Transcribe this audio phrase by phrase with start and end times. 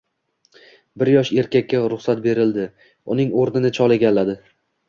[1.01, 2.67] Bir yosh erkakka ruxsat berildi,
[3.17, 4.39] uning o`rnini chol egalladi